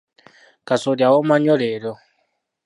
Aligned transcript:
Kasooli 0.67 1.01
awooma 1.07 1.35
nnyo 1.37 1.55
leero. 1.61 1.93